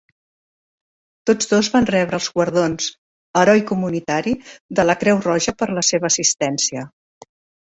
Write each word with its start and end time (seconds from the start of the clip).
Tots 1.29 1.49
dos 1.51 1.67
van 1.75 1.87
rebre 1.89 2.19
els 2.19 2.29
guardons 2.37 2.87
"Heroi 3.43 3.61
Comunitari" 3.73 4.35
de 4.81 4.87
la 4.89 4.97
Creu 5.05 5.23
Roja 5.29 5.55
per 5.61 5.69
la 5.81 5.85
seva 5.93 6.11
assistència. 6.11 6.89